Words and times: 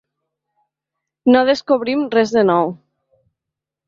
No 1.35 1.43
descobrim 1.49 2.01
res 2.15 2.33
de 2.39 2.45
nou. 2.51 2.73